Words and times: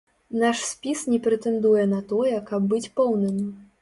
Наш 0.43 0.61
спіс 0.69 1.03
не 1.11 1.19
прэтэндуе 1.27 1.83
на 1.93 1.99
тое, 2.15 2.35
каб 2.49 2.61
быць 2.73 2.85
поўным. 3.01 3.37